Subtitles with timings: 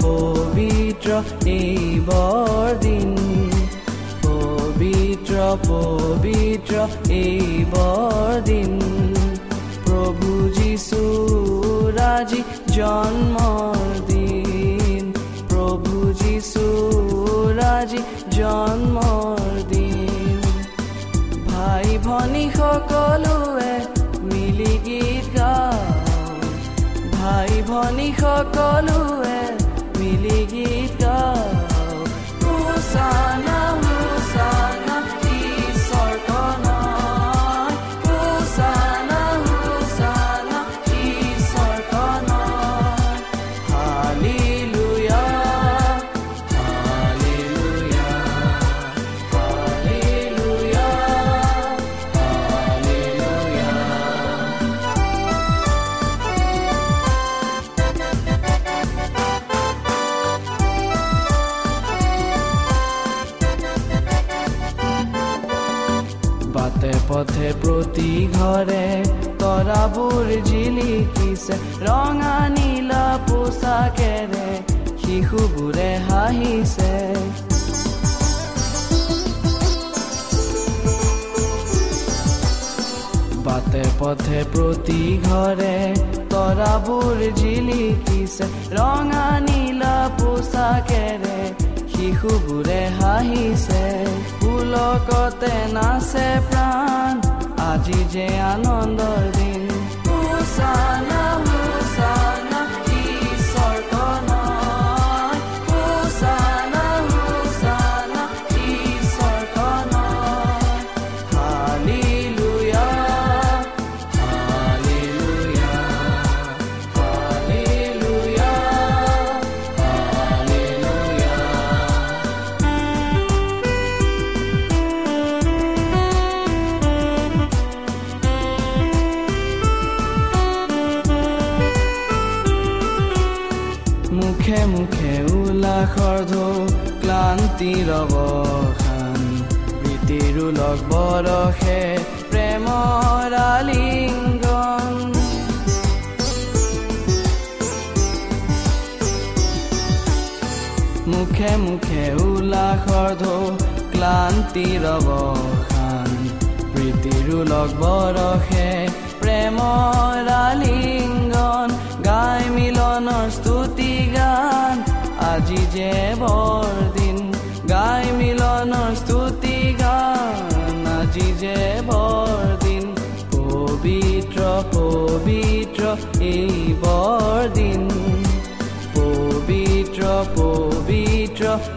[0.00, 1.10] পবিত্ৰ
[1.46, 3.10] এইবৰ দিন।
[4.24, 5.34] পবিত্ৰ
[5.68, 6.74] পবিত্ৰ
[7.10, 8.78] এইবৰ দিন।
[9.84, 11.00] প্ৰভু যীশু
[11.96, 15.12] ৰাজি জন্মৰ দিন।
[15.48, 16.66] প্ৰভু যীশু
[17.56, 17.98] ৰাজি
[18.30, 20.40] জন্মৰ দিন।
[21.46, 23.74] ভাই ভনী সকলোৱে
[24.22, 25.78] মিলি গীত গাওঁ
[27.12, 29.61] ভাই ভনী সকলোৱে
[84.82, 85.78] প্ৰতি ঘৰে
[86.30, 91.38] তৰাবোৰ জিলিকিছে ৰঙা নীলা পোচাকেৰে
[91.92, 93.84] শিশুবোৰে হাঁহিছে।
[94.40, 97.12] পুলকতে নাচে প্ৰাণ
[97.70, 99.22] আজি যে আনন্দৰ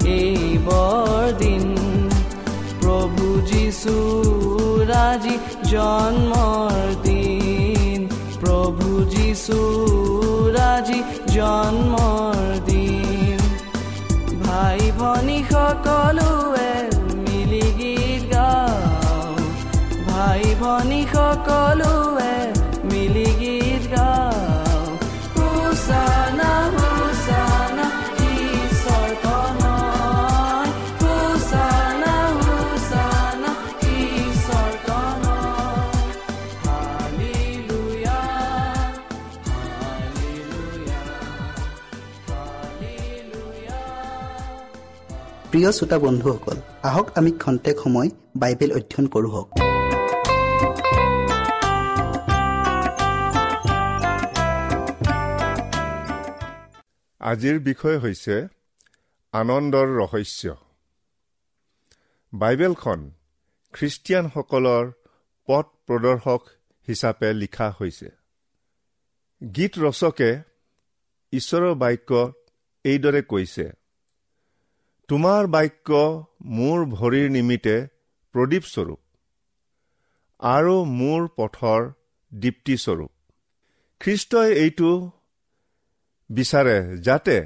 [0.05, 1.75] এই বৰদিন।
[2.81, 3.95] প্ৰভু যীশু
[4.87, 8.07] ৰাজি জন্মৰ দিন।
[8.39, 9.59] প্ৰভু যীশু
[10.55, 13.39] ৰাজি জন্মৰ দিন।
[14.45, 16.73] ভাই ভনী সকলোৱে
[17.07, 19.37] মিলি গীত গাওঁ।
[20.07, 22.34] ভাই ভনী সকলোৱে
[45.55, 49.43] প্ৰিয় শ্ৰোতা বন্ধুসকল আহক আমি খন্তেক সময় বাইবেল অধ্যয়ন কৰোঁ
[57.21, 58.47] আজিৰ বিষয় হৈছে
[59.33, 60.43] আনন্দৰ ৰহস্য।
[62.33, 63.11] বাইবেলখন
[63.73, 64.85] খ্ৰীষ্টিয়ানসকলৰ
[65.47, 66.41] পথ প্ৰদৰ্শক
[66.87, 68.09] হিচাপে লিখা হৈছে।
[69.55, 70.31] গীত ৰচকে
[71.31, 72.33] ঈশ্বৰৰ বাক্য
[72.83, 73.84] এইদৰে কৈছে
[75.09, 75.89] তোমাৰ বাক্য
[76.57, 77.75] মোৰ ভৰিৰ নিমিত্তে
[78.35, 79.01] প্ৰদীপস্বৰূপ
[80.39, 81.81] আৰু মোৰ পথৰ
[82.31, 83.11] দীপ্তিস্বৰূপ।
[84.01, 84.91] খ্ৰীষ্টই এইটো
[86.29, 87.37] বিচাৰে যাতে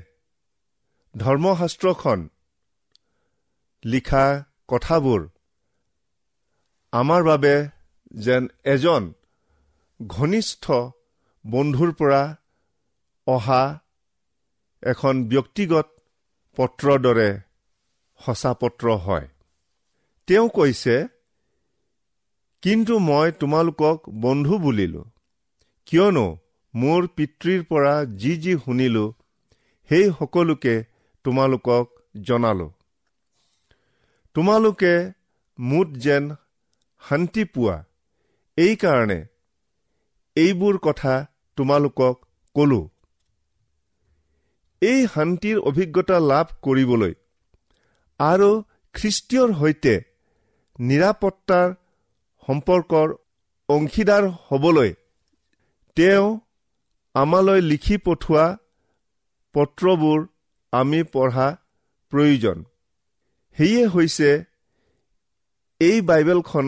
[1.15, 2.19] ধৰ্মশাস্ত্ৰখন
[3.83, 4.25] লিখা
[4.67, 5.21] কথাবোৰ
[6.94, 7.53] আমাৰ বাবে
[8.19, 9.03] যেন এজন
[10.00, 10.65] ঘনিষ্ঠ
[11.45, 12.23] বন্ধুৰ পৰা
[13.27, 13.63] অহা
[14.83, 15.88] এখন ব্যক্তিগত
[16.57, 17.29] পত্ৰৰ দৰে
[18.25, 19.27] সঁচা পত্ৰ হয়।
[20.27, 21.07] তেওঁ কৈছে
[22.62, 25.06] কিন্তু মই তোমালোকক বন্ধু বুলিলো।
[25.86, 26.38] কিয়নো
[26.75, 29.13] মোৰ পিতৃৰ পৰা যি যি শুনিলো
[29.89, 30.83] সেই সকলোকে
[31.24, 31.86] তোমালোকক
[32.21, 32.71] জনালো।
[34.33, 35.12] তোমালোকে
[35.60, 36.30] মুঠ যেন
[37.10, 37.83] শান্তি পোৱা।
[38.57, 39.25] এইকাৰণে
[40.36, 41.25] এইবোৰ কথা
[41.56, 42.89] তোমালোকক কলো।
[44.81, 47.13] এই শান্তিৰ অভিজ্ঞতা লাভ কৰিবলৈ
[48.19, 48.50] আৰু
[48.95, 49.94] খ্ৰীষ্টীয়ৰ সৈতে
[50.80, 51.69] নিৰাপত্তাৰ
[52.48, 53.07] সম্পৰ্কৰ
[53.69, 54.92] অংশীদাৰ হ'বলৈ
[55.98, 56.27] তেওঁ
[57.16, 58.45] আমালৈ লিখি পঠোৱা
[59.56, 60.19] পত্ৰবোৰ
[60.74, 61.48] আমি পঢ়া
[62.13, 62.57] প্ৰয়োজন।
[63.57, 64.30] সেয়ে হৈছে
[65.81, 66.68] এই বাইবেলখন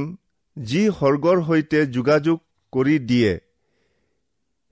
[0.58, 2.38] যি সৰ্গৰ সৈতে যোগাযোগ
[2.74, 3.34] কৰি দিয়ে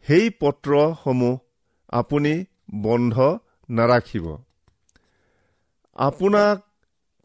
[0.07, 1.35] সেই পত্ৰসমূহ
[1.93, 2.33] আপুনি
[2.81, 3.15] বন্ধ
[3.69, 4.25] নাৰাখিব।
[5.95, 6.57] আপোনাক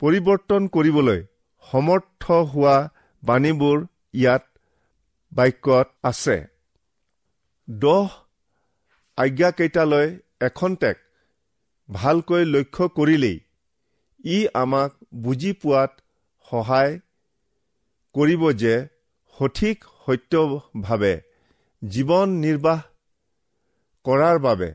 [0.02, 1.20] পৰিৱৰ্তন কৰিবলৈ
[1.64, 2.76] সমৰ্থ হোৱা
[3.22, 3.78] বাণীবোৰ
[4.14, 4.44] ইয়াত
[5.32, 6.36] বাক্যত আছে।
[7.68, 8.08] দহ
[9.18, 10.08] আজ্ঞাকেইটালৈ
[10.40, 10.96] এখন্তেক
[11.88, 13.38] ভালকৈ লক্ষ্য কৰিলেই
[14.26, 14.90] ই আমাক
[15.22, 15.92] বুজি পোৱাত
[16.48, 16.94] সহায়
[18.14, 18.74] কৰিব যে
[19.36, 21.14] সঠিক সত্যভাৱে
[21.82, 22.80] জীৱন নিৰ্বাহ
[24.06, 24.68] কৰাৰ বাবে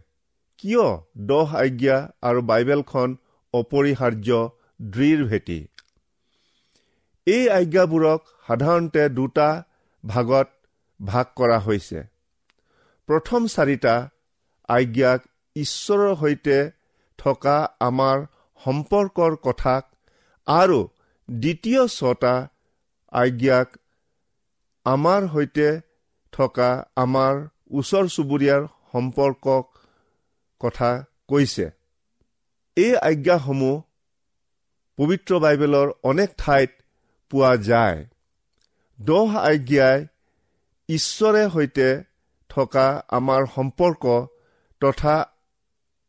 [0.60, 0.88] কিয়
[1.30, 3.10] দহ আজ্ঞা আৰু বাইবেলখন
[3.54, 4.40] অপৰিহাৰ্য
[4.80, 5.60] দৃঢ় ভেটি।
[7.28, 9.50] এই আজ্ঞাবোৰক সাধাৰণতে দুটা
[10.04, 10.48] ভাগত
[11.00, 12.00] ভাগ কৰা হৈছে।
[13.10, 13.96] প্ৰথম চাৰিটা
[14.70, 15.20] আজ্ঞাক
[15.56, 16.58] ঈশ্বৰৰ সৈতে
[17.20, 18.18] থকা আমাৰ
[18.62, 19.84] সম্পৰ্কৰ কথাক
[20.48, 20.80] আৰু
[21.30, 22.34] দ্বিতীয় ছটা
[23.14, 23.68] আজ্ঞাক
[24.86, 25.68] আমাৰ সৈতে
[26.34, 27.34] থকা আমাৰ
[27.72, 29.64] ওচৰ চুবুৰীয়াৰ সম্পৰ্কক
[30.62, 30.92] কথা
[31.28, 31.66] কৈছে।
[32.78, 33.76] এই আজ্ঞাসমূহ
[35.00, 36.72] পবিত্ৰ বাইবেলৰ অনেক ঠাইত
[37.32, 38.00] পোৱা যায়।
[39.00, 40.00] দহ আজ্ঞাই
[40.90, 41.88] ঈশ্বৰে সৈতে
[42.50, 44.04] থকা আমাৰ সম্পৰ্ক
[44.82, 45.16] তথা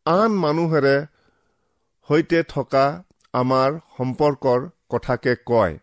[0.06, 0.97] আন মানুহেৰে
[2.09, 2.85] সৈতে থকা
[3.32, 5.75] আমাৰ সম্পৰ্কৰ কথাকে কয়।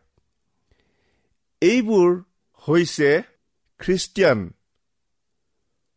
[1.61, 2.09] এইবোৰ
[2.63, 3.09] হৈছে
[3.79, 4.39] খ্ৰীষ্টিয়ান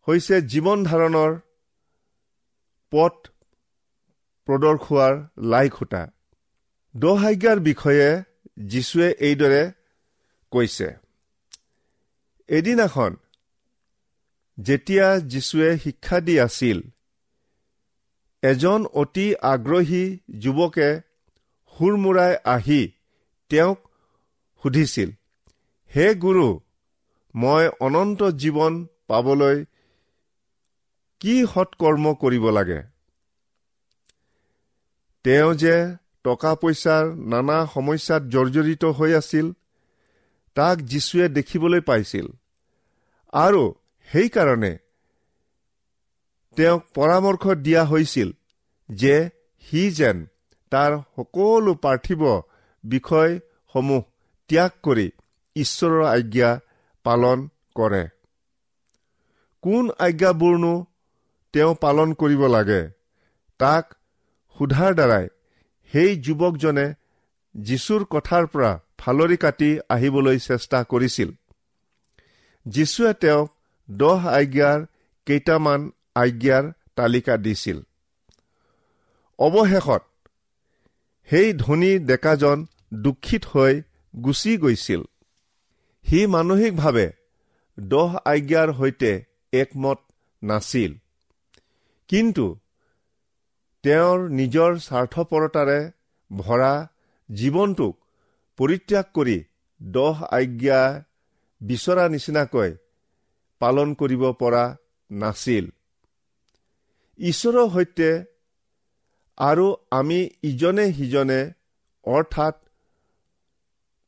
[0.08, 1.32] হৈছে জীৱন ধাৰণৰ
[2.92, 3.14] পথ
[4.48, 5.14] প্ৰদৰ্শোৱাৰ
[5.50, 6.02] লাই খুটা
[6.94, 8.08] দহাজ্ঞাৰ বিষয়ে
[8.66, 9.62] যীশুৱে এইদৰে
[10.52, 10.88] কৈছে।
[12.48, 13.16] এদিনাখন
[14.58, 16.80] যেতিয়া যীশুৱে শিক্ষা দি আছিল
[18.42, 20.04] এজন অতি আগ্ৰহী
[20.38, 20.88] যুৱকে
[21.72, 22.80] সুৰমূৰাই আহি
[23.50, 23.78] তেওঁক
[24.62, 25.10] সুধিছিল
[25.96, 26.60] হে গুৰু
[27.34, 29.64] মই অনন্ত জীৱন পাবলৈ
[31.20, 32.80] কি সৎকৰ্ম কৰিব লাগে?
[35.24, 35.74] তেওঁ যে
[36.24, 39.46] টকা পইচাৰ নানা সমস্যাত জৰ্জৰিত হৈ আছিল
[40.56, 42.26] তাক যীশুৱে দেখিবলৈ পাইছিল।
[43.32, 43.62] আৰু
[44.08, 44.72] সেইকাৰণে
[46.56, 48.28] তেওঁক পৰামৰ্শ দিয়া হৈছিল
[48.88, 49.16] যে
[49.62, 50.26] সি যেন
[50.72, 52.22] তাৰ সকলো পাৰ্থিৱ
[52.84, 54.02] বিষয়সমূহ
[54.50, 55.06] ত্যাগ কৰি
[55.56, 56.50] ঈশ্বৰৰ আজ্ঞা
[57.04, 58.04] পালন কৰে।
[59.64, 60.74] কোন আজ্ঞাবোৰনো
[61.54, 62.82] তেওঁ পালন কৰিব লাগে?
[63.60, 63.84] তাক
[64.56, 65.26] সোধাৰ দ্বাৰাই
[65.92, 66.94] সেই যুৱকজনে
[67.56, 71.32] যীশুৰ কথাৰ পৰা ফালৰি কাটি আহিবলৈ চেষ্টা কৰিছিল।
[72.66, 73.54] যীশুৱে তেওঁক
[73.90, 74.86] দহ আজ্ঞাৰ
[75.26, 77.80] কেইটামান আজ্ঞাৰ তালিকা দিছিল।
[79.38, 80.02] অৱশেষত
[81.30, 83.82] সেই ধনী ডেকাজন দুখিত হৈ
[84.16, 85.02] গুচি গৈছিল।
[86.08, 87.12] সি মানসিকভাৱে
[87.80, 89.98] দহ আজ্ঞাৰ সৈতে একমত
[90.42, 90.94] নাছিল।
[92.08, 92.58] কিন্তু
[93.84, 95.80] তেওঁৰ নিজৰ স্বাৰ্থপৰতাৰে
[96.30, 96.72] ভৰা
[97.28, 97.94] জীৱনটোক
[98.58, 99.36] পৰিত্যাগ কৰি
[99.80, 100.80] দহ আজ্ঞা
[101.60, 102.70] বিচৰা নিচিনাকৈ
[103.60, 104.64] পালন কৰিব পৰা
[105.10, 105.70] নাছিল।
[107.18, 108.10] ঈশ্বৰৰ সৈতে
[109.38, 111.40] আৰু আমি ইজনে সিজনে
[112.06, 112.56] অৰ্থাৎ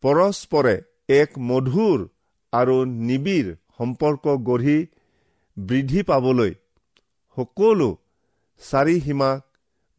[0.03, 0.75] পৰস্পৰে
[1.21, 1.99] এক মধুৰ
[2.53, 2.77] আৰু
[3.09, 3.49] নিবিড়
[3.79, 4.79] সম্পৰ্ক গঢ়ি
[5.57, 6.53] বৃদ্ধি পাবলৈ
[7.37, 7.89] সকলো
[8.63, 9.52] চাৰি সীমাক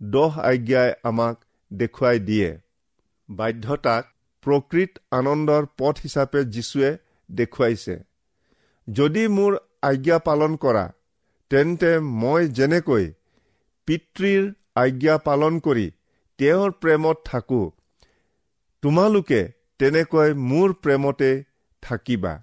[0.03, 1.35] দহ আজ্ঞাই আমাক
[1.71, 2.49] দেখুৱাই দিয়ে।
[3.29, 4.03] বাধ্যতাক
[4.45, 6.89] প্ৰকৃত আনন্দৰ পথ হিচাপে যীশুৱে
[7.29, 7.95] দেখুৱাইছে।
[8.87, 10.85] যদি মোৰ আজ্ঞা পালন কৰা
[11.51, 11.91] তেন্তে
[12.21, 13.05] মই যেনেকৈ
[13.87, 14.43] পিতৃৰ
[14.75, 15.87] আজ্ঞা পালন কৰি
[16.39, 17.65] তেওঁৰ প্ৰেমত থাকোঁ
[18.83, 19.41] তোমালোকে
[19.79, 21.31] তেনেকৈ মোৰ প্ৰেমতে
[21.83, 22.33] থাকিবা।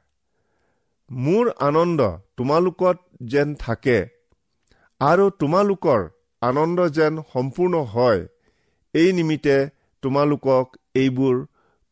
[1.11, 2.01] মোৰ আনন্দ
[2.37, 2.97] তোমালোকত
[3.33, 3.99] যেন থাকে
[5.01, 6.01] আৰু তোমালোকৰ
[6.43, 8.23] আনন্দ যেন সম্পূৰ্ণ হয়
[8.95, 9.57] এই নিমিত্তে
[10.03, 11.37] তোমালোকক এইবোৰ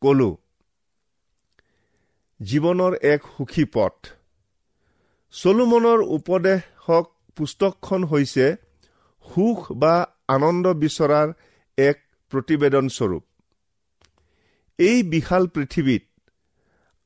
[0.02, 0.30] কলো।
[2.40, 3.96] জীৱনৰ এক সুখী পথ।
[5.34, 8.46] চলোমনৰ উপদেশক পুস্তকখন হৈছে
[9.26, 9.94] সুখ বা
[10.28, 11.28] আনন্দ বিচৰাৰ
[11.78, 11.96] এক
[12.32, 13.24] প্ৰতিবেদনস্বৰূপ
[14.78, 16.04] এই বিশাল পৃথিৱীত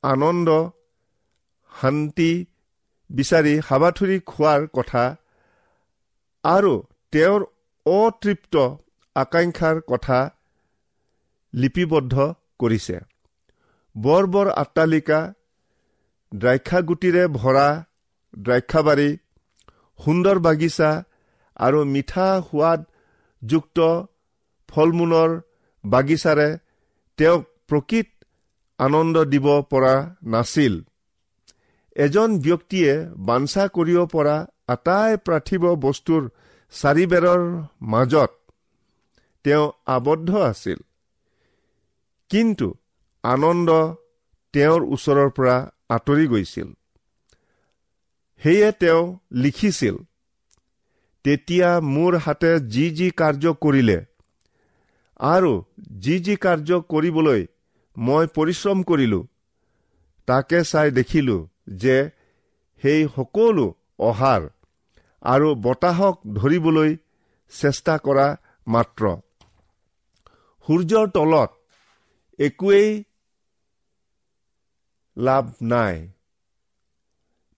[0.03, 0.49] আনন্দ
[1.71, 2.31] শান্তি
[3.09, 5.03] বিচাৰি হাবাথুৰি খোৱাৰ কথা
[6.43, 6.73] আৰু
[7.13, 7.41] তেওঁৰ
[7.85, 8.55] অতৃপ্ত
[9.15, 10.19] আকাংক্ষাৰ কথা
[11.53, 12.15] লিপিবদ্ধ
[12.61, 12.97] কৰিছে।
[13.95, 15.19] বৰ বৰ আট্টালিকা
[16.31, 17.67] দ্ৰাক্ষাগুটিৰে ভৰা
[18.33, 19.09] দ্ৰাক্ষাবাৰী
[19.99, 20.89] সুন্দৰ বাগিচা
[21.65, 23.77] আৰু মিঠা সোৱাদযুক্ত
[24.69, 25.31] ফল মূলৰ
[25.83, 26.49] বাগিচাৰে
[27.19, 28.09] তেওঁক প্ৰকৃত
[28.79, 29.95] আনন্দ দিব পৰা
[30.33, 30.73] নাছিল।
[31.95, 32.91] এজন ব্যক্তিয়ে
[33.27, 34.35] বাঞ্ছা কৰিব পৰা
[34.73, 36.23] আটাই পাৰ্থিৱ বস্তুৰ
[36.73, 37.41] চাৰিবেৰৰ
[37.87, 38.31] মাজত
[39.45, 40.79] তেওঁ আবদ্ধ আছিল।
[42.29, 42.67] কিন্তু
[43.23, 43.69] আনন্দ
[44.53, 45.55] তেওঁৰ ওচৰৰ পৰা
[45.89, 46.69] আঁতৰি গৈছিল।
[48.41, 49.03] সেয়ে তেওঁ
[49.33, 49.95] লিখিছিল
[51.25, 53.99] তেতিয়া মোৰ হাতে যি যি কাৰ্য কৰিলে
[55.19, 55.51] আৰু
[55.99, 57.41] যি যি কাৰ্য কৰিবলৈ
[57.97, 59.19] মই পৰিশ্ৰম কৰিলো
[60.27, 61.37] তাকে চাই দেখিলো
[61.75, 61.97] যে
[62.83, 63.65] সেই সকলো
[63.99, 64.41] অহাৰ
[65.23, 66.91] আৰু বতাহক ধৰিবলৈ
[67.51, 68.27] চেষ্টা কৰা
[68.67, 69.03] মাত্ৰ।
[70.67, 71.51] সূৰ্যৰ তলত
[72.39, 72.89] একোৱেই
[75.17, 75.95] লাভ নাই।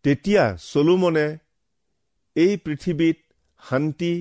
[0.05, 1.27] তেতিয়া চলোমনে
[2.35, 3.17] এই পৃথিৱীত
[3.61, 4.13] শান্তি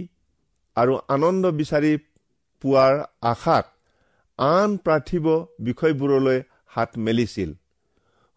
[0.77, 1.93] আৰু আনন্দ বিচাৰি
[2.65, 3.67] পোৱাৰ আশাত
[4.39, 5.27] আন পাৰ্থিৱ
[5.61, 7.51] বিষয়বোৰলৈ হাত মেলিছিল।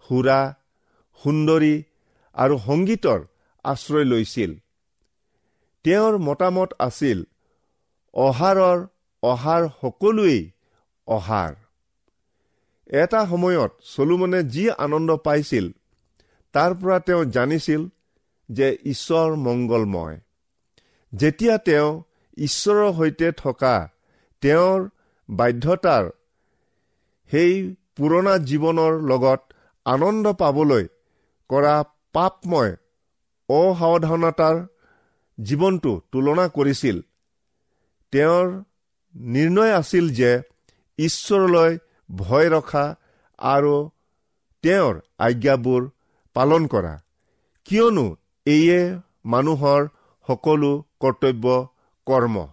[0.10, 0.40] সুৰা
[1.22, 1.76] সুন্দৰী
[2.36, 3.20] আৰু সংগীতৰ
[3.66, 4.52] আশ্ৰয় লৈছিল।
[5.88, 7.20] তেওঁৰ মতামত আছিল
[8.14, 8.80] অহাৰৰ
[9.24, 10.40] অহাৰ সকলোৱেই
[11.08, 11.54] অহাৰ।
[12.90, 15.66] এটা সময়ত চলোমনে যি আনন্দ পাইছিল
[16.54, 17.82] তাৰ পৰা তেওঁ জানিছিল
[18.50, 20.18] যে ঈশ্বৰ মংগলময়।
[21.14, 21.90] যেতিয়া তেওঁ
[22.38, 23.76] ঈশ্বৰৰ সৈতে থকা
[24.42, 24.80] তেওঁৰ
[25.30, 26.06] বাধ্যতাৰ
[27.32, 29.42] সেই পুৰণা জীৱনৰ লগত
[29.86, 30.86] আনন্দ পাবলৈ
[31.50, 31.76] কৰা
[32.14, 32.74] পাপময়
[33.50, 34.56] অসাৱধানতাৰ
[35.38, 37.02] জীৱনটো তুলনা কৰিছিল।
[38.12, 38.48] তেওঁৰ
[39.16, 40.32] নিৰ্ণয় আছিল যে
[41.00, 41.78] ঈশ্বৰলৈ
[42.10, 42.86] ভয় ৰখা
[43.40, 43.90] আৰু
[44.64, 45.82] তেওঁৰ আজ্ঞাবোৰ
[46.34, 46.94] পালন কৰা।
[47.66, 48.06] কিয়নো
[48.46, 48.80] এইয়ে
[49.26, 49.82] মানুহৰ
[50.28, 51.46] সকলো কৰ্তব্য
[52.08, 52.48] কৰ্ম।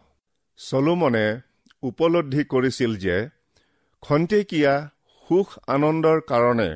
[0.56, 1.40] চলোমনে
[1.82, 3.16] উপলব্ধি কৰিছিল যে
[4.02, 4.74] খন্তেকীয়া
[5.28, 6.70] সুখ আনন্দৰ কাৰণে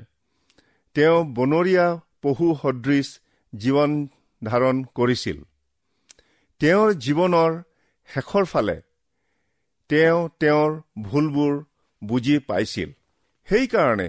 [0.94, 1.86] তেওঁ বনৰীয়া
[2.22, 3.08] পশু সদৃশ
[3.52, 3.90] জীৱন
[4.42, 5.38] ধাৰণ কৰিছিল।
[6.60, 7.62] তেওঁৰ জীৱনৰ
[8.08, 8.80] শেষৰ ফালে
[9.90, 10.70] তেওঁ তেওঁৰ
[11.02, 11.64] ভুলবোৰ
[12.04, 12.90] বুজি পাইছিল।
[13.48, 14.08] সেইকাৰণে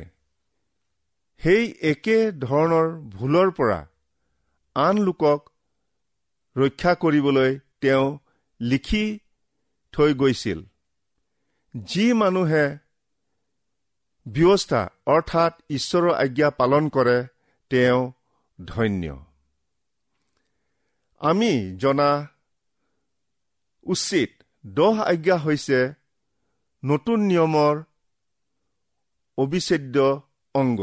[1.42, 3.80] সেই একে ধৰণৰ ভুলৰ পৰা
[4.76, 5.50] আন লোকক
[6.56, 8.18] ৰক্ষা কৰিবলৈ তেওঁ
[8.62, 9.20] লিখি
[9.94, 10.60] থৈ গৈছিল।
[11.76, 12.66] যি মানুহে
[14.26, 17.18] ব্যৱস্থা অৰ্থাৎ ঈশ্বৰৰ আজ্ঞা পালন কৰে
[17.70, 18.12] তেওঁ
[18.66, 19.04] ধন্য।
[21.22, 22.10] আমি জনা
[23.84, 25.94] উচিত। দহ আজ্ঞা হৈছে
[26.86, 27.84] নতুন নিয়মৰ
[29.38, 30.22] অবিচ্ছেদ্য
[30.54, 30.82] অংগ।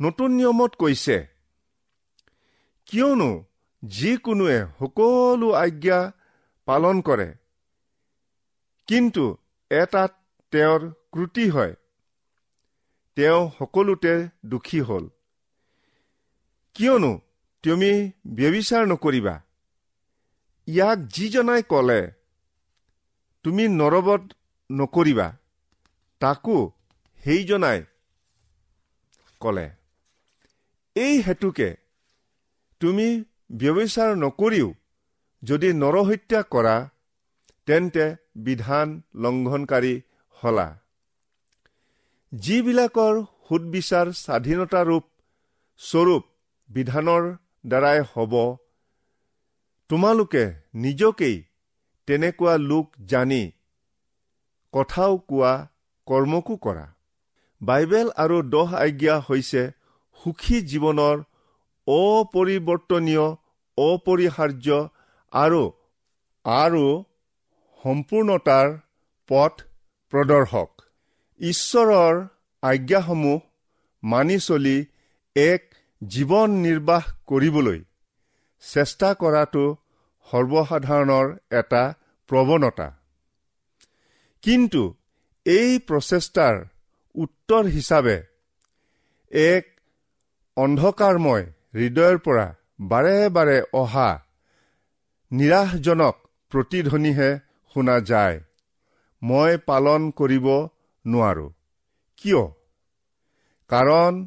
[0.00, 1.26] নতুন নিয়মত কৈছে
[2.86, 3.44] কিয়নো
[3.84, 6.12] যিকোনোৱে সকলো আজ্ঞা
[6.66, 7.34] পালন কৰে
[8.86, 9.36] কিন্তু
[9.70, 10.12] এটাত
[10.50, 11.74] তেওঁৰ ক্ৰুটি হয়।
[13.14, 15.08] তেওঁ সকলোতে দুখী হ'ল।
[16.74, 17.20] কিয়নো
[17.62, 19.45] তুমি ব্যবিচাৰ নকৰিবা।
[20.68, 22.00] ইয়াক যিজনাই ক'লে
[23.44, 24.22] তুমি নৰবত
[24.70, 25.28] নকৰিবা
[26.20, 26.58] তাকো
[27.18, 27.78] সেইজনাই
[29.40, 29.66] ক'লে।
[30.96, 31.68] এই হেতুকে
[32.80, 33.08] তুমি
[33.60, 34.68] ব্যবিচাৰ নকৰিও
[35.42, 36.76] যদি নৰহত্যা কৰা
[37.68, 38.06] তেন্তে
[38.46, 38.88] বিধান
[39.22, 39.94] লংঘনকাৰী
[40.36, 40.68] হলা।
[42.32, 43.14] যিবিলাকৰ
[43.46, 45.04] সুদবিচাৰ স্বাধীনতাৰূপ
[45.80, 46.22] স্বৰূপ
[46.70, 47.24] বিধানৰ
[47.66, 48.32] দ্বাৰাই হ'ব
[49.90, 51.36] তোমালোকে নিজকেই
[52.08, 53.42] তেনেকুৱা লোক জানি
[54.74, 55.52] কথাও কোৱা
[56.06, 56.86] কৰ্মকো কৰা।
[57.60, 59.62] বাইবেল আৰু দহ আজ্ঞা হৈছে
[60.20, 61.16] সুখী জীৱনৰ
[61.86, 63.26] অপৰিৱৰ্তনীয়
[63.78, 64.68] অপৰিহাৰ্য
[65.32, 65.62] আৰু
[66.44, 66.84] আৰু
[67.84, 68.68] সম্পূৰ্ণতাৰ
[69.28, 69.54] পথ
[70.12, 70.70] প্ৰদৰ্শক।
[71.40, 72.14] ঈশ্বৰৰ
[72.62, 73.40] আজ্ঞাসমূহ
[74.02, 74.76] মানি চলি
[75.36, 75.62] এক
[76.02, 77.80] জীৱন নিৰ্বাহ কৰিবলৈ
[78.62, 79.64] চেষ্টা কৰাটো
[80.28, 81.82] সৰ্বসাধাৰণৰ এটা
[82.28, 82.88] প্ৰৱণতা।
[84.42, 84.82] কিন্তু
[85.46, 86.64] এই প্ৰচেষ্টাৰ
[87.14, 88.16] উত্তৰ হিচাপে
[89.30, 89.64] এক
[90.56, 91.44] অন্ধকাৰময়
[91.74, 92.46] হৃদয়ৰ পৰা
[92.80, 94.08] বাৰে বাৰে অহা
[95.32, 96.16] নিৰাশজনক
[96.50, 97.30] প্ৰতিধ্বনিহে
[97.74, 98.40] শুনা যায়
[99.22, 100.46] মই পালন কৰিব
[101.04, 101.46] নোৱাৰো।
[102.16, 102.42] কিয়?
[103.70, 104.26] কাৰণ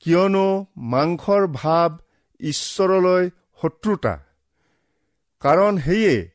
[0.00, 1.90] কিয়নো মাংসৰ ভাৱ
[2.40, 3.30] ঈশ্বৰলৈ
[3.62, 4.18] শত্ৰুতা।
[5.40, 6.30] কাৰণ সেয়ে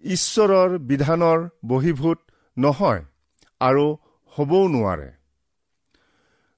[0.00, 2.18] ঈশ্বৰৰ বিধানৰ বহীভূত
[2.58, 3.04] নহয়
[3.60, 5.12] আৰু হ'বও নোৱাৰে।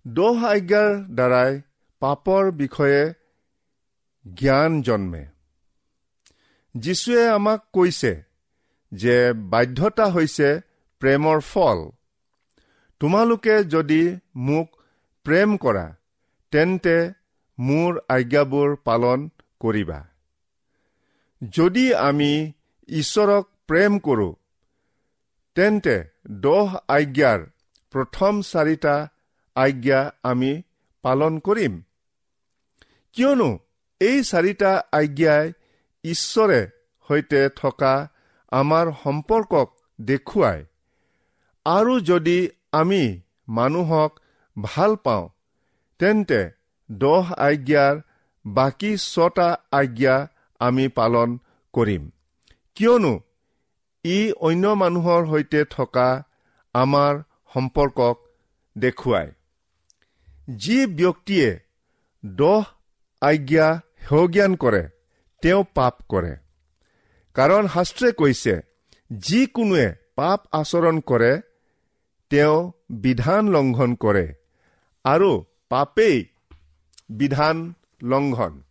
[0.08, 1.60] দহ আজ্ঞাৰ দ্বাৰাই
[2.00, 3.12] পাপৰ বিষয়ে
[4.34, 5.26] জ্ঞান জন্মে।
[6.76, 8.22] যীশুৱে আমাক কৈছে
[8.92, 10.60] যে বাধ্যতা হৈছে
[10.98, 11.90] প্ৰেমৰ ফল।
[13.00, 14.76] তোমালোকে যদি মোক
[15.24, 15.94] প্ৰেম কৰা
[16.50, 17.12] তেন্তে
[17.58, 19.28] মোৰ আজ্ঞাবোৰ পালন
[19.60, 20.00] কৰিবা।
[21.54, 22.32] যদি আমি
[22.88, 24.32] ঈশ্বৰক প্ৰেম কৰোঁ
[25.56, 25.96] তেন্তে
[26.44, 27.40] দহ আজ্ঞাৰ
[27.94, 28.94] প্ৰথম চাৰিটা
[29.56, 30.52] আজ্ঞা আমি
[31.04, 31.74] পালন কৰিম।
[33.16, 33.50] কিয়নো
[34.00, 35.52] এই চাৰিটা আজ্ঞাই
[36.04, 36.60] ঈশ্বৰে
[37.08, 37.94] সৈতে থকা
[38.52, 39.68] আমাৰ সম্পৰ্কক
[40.00, 40.60] দেখুৱাই
[41.66, 42.38] আৰু যদি
[42.72, 43.02] আমি
[43.48, 44.20] মানুহক
[44.56, 45.24] ভাল পাওঁ
[45.98, 46.40] তেন্তে
[46.90, 47.94] দহ আজ্ঞাৰ
[48.44, 50.16] বাকী ছটা আজ্ঞা
[50.60, 51.38] আমি পালন
[51.74, 52.02] কৰিম।
[52.76, 53.14] কিয়নো
[54.04, 56.08] ই অন্য মানুহৰ সৈতে থকা
[56.74, 57.12] আমাৰ
[57.54, 58.16] সম্পৰ্কক
[58.76, 59.30] দেখুৱায়।
[60.56, 61.50] যি ব্যক্তিয়ে
[62.24, 62.64] দহ
[63.22, 63.68] আজ্ঞা
[64.08, 64.82] সেৱজ্ঞান কৰে
[65.42, 66.34] তেওঁ পাপ কৰে।
[67.36, 68.54] কাৰণ শাস্ত্ৰে কৈছে
[69.10, 71.32] যিকোনোৱে পাপ আচৰণ কৰে
[72.30, 72.56] তেওঁ
[72.90, 74.26] বিধান লংঘন কৰে
[75.04, 75.30] আৰু
[75.68, 76.16] পাপেই
[77.08, 78.62] বিধান লংঘন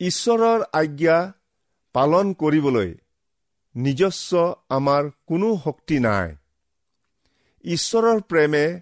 [0.00, 1.32] ঈশ্বৰৰ আজ্ঞা
[1.92, 2.94] পালন কৰিবলৈ
[3.74, 6.36] নিজস্ব আমাৰ কোনো শক্তি নাই।
[7.64, 8.80] ঈশ্বৰৰ প্ৰেমে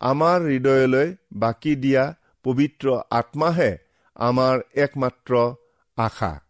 [0.00, 3.78] আমাৰ হৃদয়লৈ বাকী দিয়া পবিত্ৰ আত্মাহে
[4.14, 5.32] আমাৰ একমাত্ৰ
[5.96, 6.40] আশা।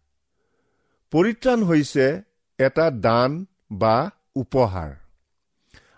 [1.11, 2.21] পৰিত্ৰাণ হৈছে
[2.57, 4.91] এটা দান বা উপহাৰ।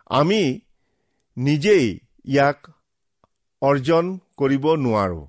[0.05, 0.59] আমি
[1.37, 2.67] নিজেই ইয়াক
[3.63, 4.05] অৰ্জন
[4.37, 5.21] কৰিব নোৱাৰো।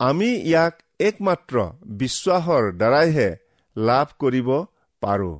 [0.00, 1.56] আমি ইয়াক একমাত্ৰ
[2.00, 3.28] বিশ্বাসৰ দ্বাৰাইহে
[3.76, 4.48] লাভ কৰিব
[5.02, 5.36] পাৰোঁ।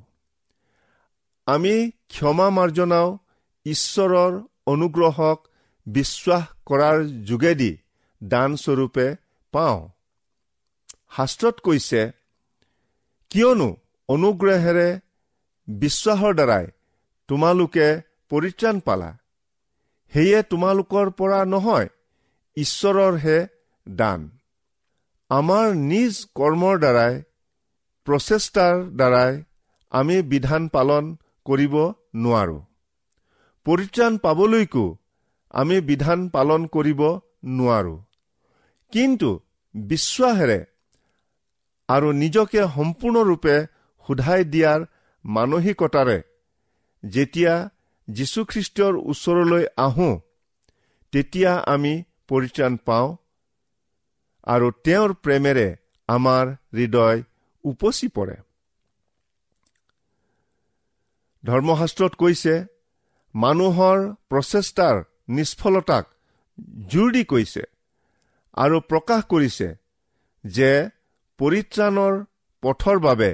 [1.46, 1.74] আমি
[2.08, 3.08] ক্ষমা মাৰ্জনাও
[3.66, 4.32] ঈশ্বৰৰ
[4.66, 5.38] অনুগ্ৰহক
[5.86, 7.72] বিশ্বাস কৰাৰ যোগেদি
[8.22, 9.06] দানস্বৰূপে
[9.52, 9.78] পাওঁ।
[11.16, 12.02] শাস্ত্ৰত কৈছে
[13.30, 13.68] কিয়নো
[14.08, 14.88] অনুগ্ৰহেৰে
[15.68, 16.66] বিশ্বাসৰ দ্বাৰাই
[17.28, 17.88] তোমালোকে
[18.30, 19.10] পৰিত্ৰাণ পালা?
[20.12, 21.88] সেয়ে তোমালোকৰ পৰা নহয়
[22.56, 23.38] ঈশ্বৰৰহে
[23.88, 24.20] দান।
[25.30, 27.14] আমাৰ নিজ কৰ্মৰ দ্বাৰাই
[28.06, 29.42] প্ৰচেষ্টাৰ দ্বাৰাই
[29.92, 31.04] আমি বিধান পালন
[31.46, 31.74] কৰিব
[32.14, 32.58] নোৱাৰো।
[33.66, 34.84] পৰিত্ৰাণ পাবলৈকো
[35.50, 37.00] আমি বিধান পালন কৰিব
[37.44, 37.94] নোৱাৰো।
[38.92, 39.30] কিন্তু
[39.74, 40.60] বিশ্বাসেৰে
[41.88, 43.54] আৰু নিজকে সম্পূৰ্ণৰূপে
[44.06, 44.80] সোধাই দিয়াৰ
[45.24, 46.18] মানসিকতাৰে
[47.04, 47.54] যেতিয়া
[48.16, 50.14] যীশুখ্ৰীষ্টৰ ওচৰলৈ আহোঁ
[51.12, 51.92] তেতিয়া আমি
[52.28, 53.08] পৰিত্ৰাণ পাওঁ
[54.46, 55.68] আৰু তেওঁৰ প্ৰেমেৰে
[56.08, 56.44] আমাৰ
[56.74, 57.18] হৃদয়
[57.64, 58.36] উপচি পৰে।
[61.44, 62.54] ধৰ্মশাস্ত্ৰত কৈছে
[63.34, 63.98] মানুহৰ
[64.30, 64.96] প্ৰচেষ্টাৰ
[65.28, 66.04] নিষ্ফলতাক
[66.90, 67.62] জোৰ দি কৈছে
[68.56, 69.68] আৰু প্ৰকাশ কৰিছে
[70.44, 70.70] যে
[71.40, 72.14] পৰিত্ৰাণৰ
[72.62, 73.30] পথৰ বাবে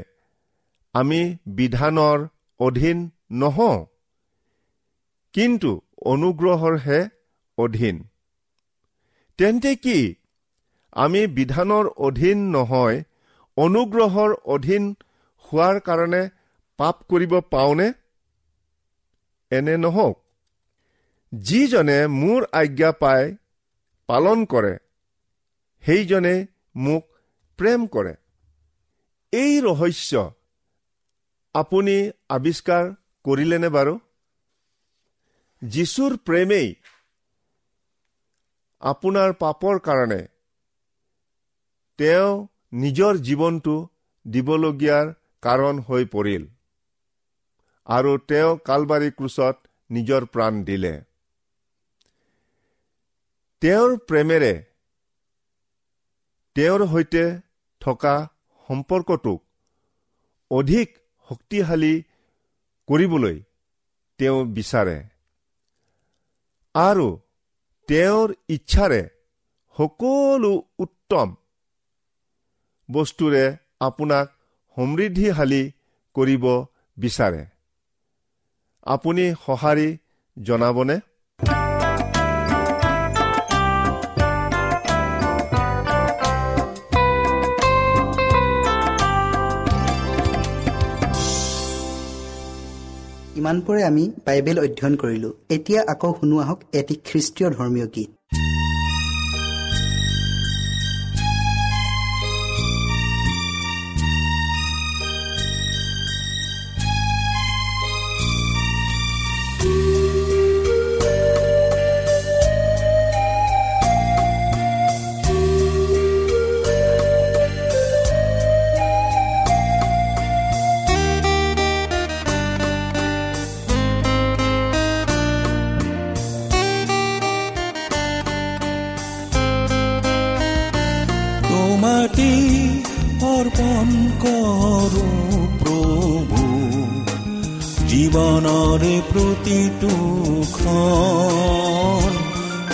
[0.94, 1.20] আমি
[1.56, 2.18] বিধানৰ
[2.60, 2.98] অধীন
[3.42, 3.78] নহওঁ।
[5.36, 5.70] কিন্তু
[6.02, 7.00] অনুগ্ৰহৰহে
[7.58, 7.96] অধীন।
[9.38, 9.98] তেন্তে কি?
[10.92, 13.02] আমি বিধানৰ অধীন নহয়
[13.56, 14.86] অনুগ্ৰহৰ অধীন
[15.44, 16.22] হোৱাৰ কাৰণে
[16.78, 17.88] পাপ কৰিব পাওঁনে?
[19.50, 20.22] এনে নহওক।
[21.32, 23.36] যিজনে মোৰ আজ্ঞা পাই
[24.08, 24.72] পালন কৰে
[25.82, 26.34] সেইজনে
[26.76, 27.04] মোক
[27.58, 28.14] প্ৰেম কৰে।
[29.32, 30.24] এই ৰহস্য
[31.54, 31.96] আপুনি
[32.28, 32.84] আৱিষ্কাৰ
[33.24, 33.98] কৰিলেনে বাৰু?
[35.62, 36.68] যীশুৰ প্ৰেমেই
[38.82, 40.20] আপোনাৰ পাপৰ কাৰণে
[41.98, 42.32] তেওঁ
[42.72, 43.74] নিজৰ জীৱনটো
[44.26, 45.06] দিবলগীয়াৰ
[45.42, 46.44] কাৰণ হৈ পৰিল
[47.86, 49.56] আৰু তেওঁ কালবাৰী ক্ৰুচত
[49.90, 50.94] নিজৰ প্ৰাণ দিলে।
[53.62, 54.54] তেওঁৰ প্ৰেমেৰে
[56.56, 57.24] তেওঁৰ সৈতে
[57.80, 58.14] থকা
[58.68, 59.40] সম্পৰ্কটোক
[60.50, 60.88] অধিক
[61.30, 61.94] শক্তিশালী
[62.88, 63.36] কৰিবলৈ
[64.18, 65.15] তেওঁ বিচাৰে।
[66.76, 67.08] আৰু
[67.88, 69.02] তেওঁৰ ইচ্ছাৰে
[69.76, 71.28] সকলো উত্তম
[72.88, 73.44] বস্তুৰে
[73.80, 74.26] আপোনাক
[74.76, 75.62] সমৃদ্ধিশালী
[76.16, 76.44] কৰিব
[76.96, 77.42] বিচাৰে।
[78.86, 79.88] আপুনি সঁহাৰি
[80.36, 80.96] জনাবনে?
[93.46, 98.15] ইমানপৰে আমি বাইবেল অধ্যয়ন কৰিলো এতিয়া আকৌ শুনো আহক এটি খ্ৰীষ্টীয় ধৰ্মীয় গীত।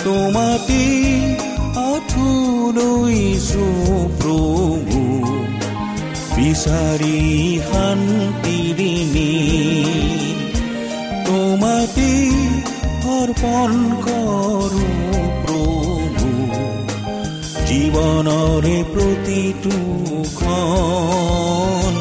[0.03, 0.83] তোমাতে
[1.89, 3.67] আঁঠুলৈছো
[4.19, 5.01] প্ৰভু।
[6.35, 7.19] বিচাৰি
[7.69, 9.31] শান্তিৰিণী
[11.27, 12.11] তোমাতে
[13.17, 13.71] অৰ্পণ
[14.05, 14.87] কৰো
[15.43, 16.29] প্ৰভু।
[17.67, 19.75] জীৱনৰে প্ৰতিটো
[20.39, 21.91] ক্ষণ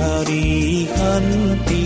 [0.03, 0.43] বিচাৰি
[0.91, 1.82] শান্তিৰিণী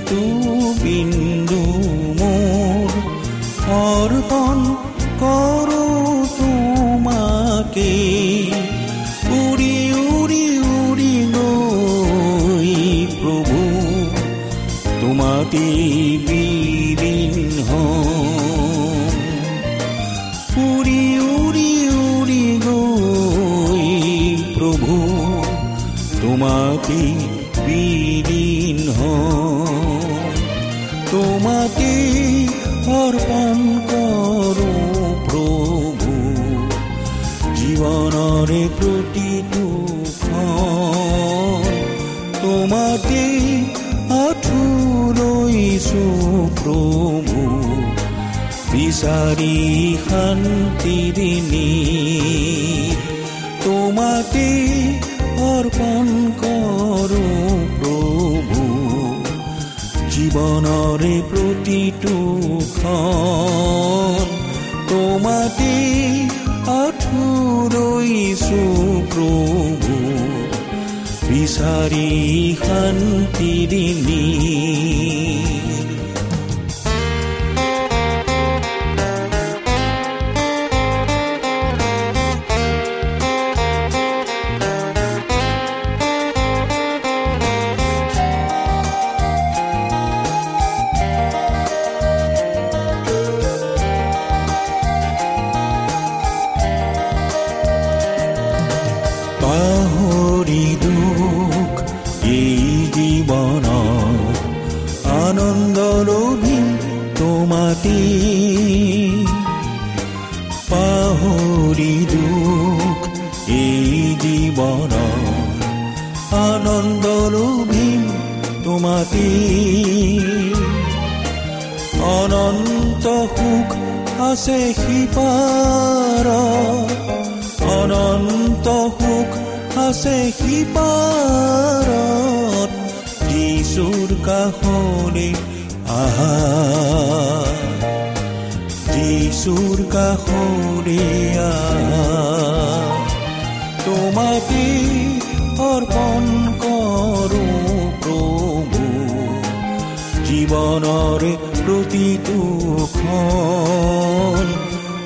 [0.00, 0.59] প্ৰতিটো
[45.20, 46.04] আঁঠুলৈছো
[46.58, 47.40] প্ৰভু
[48.72, 49.56] বিচাৰি
[50.04, 51.70] শান্তিৰিণী
[53.64, 54.46] তোমাতে
[55.48, 56.06] অৰ্পণ
[56.42, 57.26] কৰো
[57.76, 58.62] প্ৰভু
[60.14, 62.16] জীৱনৰে প্ৰতিটো
[62.70, 64.24] ক্ষণ
[64.90, 65.74] তোমাতে
[66.78, 68.62] আঁঠুলৈছো
[69.12, 69.79] প্ৰভু
[71.60, 72.08] বিচাৰি
[72.60, 74.24] শান্তিৰিণী
[74.58, 75.49] পাহৰি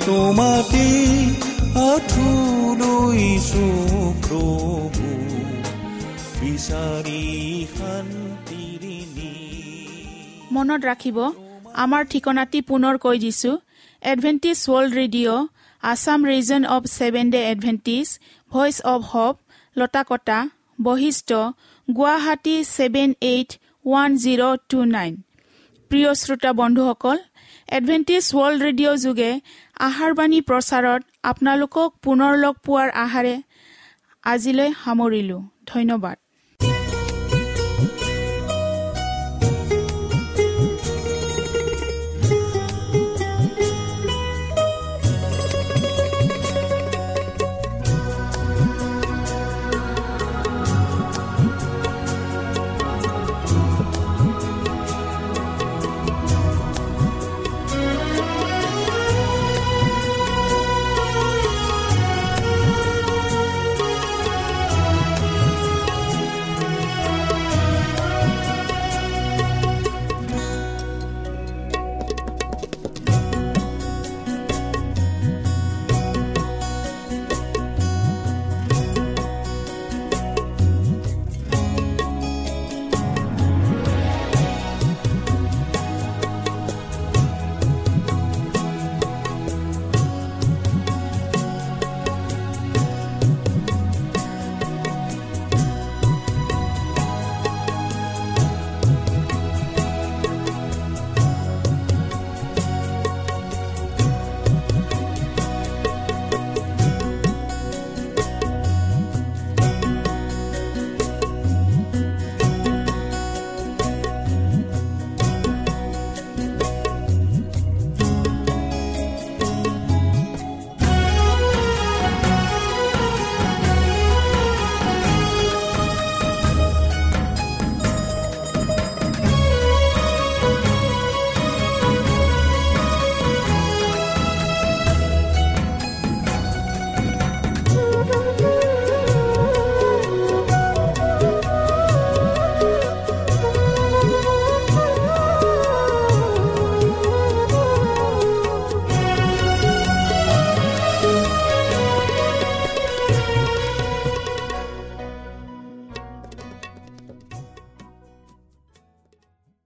[0.07, 0.87] তোমাতে
[4.25, 5.09] প্ৰভু
[6.41, 7.23] বিচাৰি
[10.55, 11.19] মনত ৰাখিব
[11.85, 13.53] আমাৰ ঠিকনাটি পুনৰ কৈ দিছো।
[14.03, 15.49] Adventist world radio'
[15.83, 18.07] Assam region of seven day Adventist
[18.53, 19.35] voice of hope
[19.77, 20.39] Latakata
[20.83, 21.31] Basistha
[21.89, 23.51] Guwahati seven eight
[23.85, 25.13] one zero' two nine
[25.91, 27.19] প্ৰিয় শ্ৰোতা বন্ধুসকল
[27.69, 29.31] এডভেণ্টিজ ৱৰ্ল্ড ৰেডিঅ' যোগে
[29.81, 33.35] আহাৰবাণী প্ৰচাৰত আপোনালোকক পুনৰ লগ পোৱাৰ আহাৰে
[34.25, 36.24] আজিলৈ সামৰিলোঁ। ধন্যবাদ।